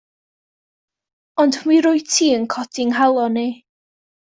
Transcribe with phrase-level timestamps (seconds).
[1.45, 3.49] Ond mi rwyt ti yn codi 'nghalon i.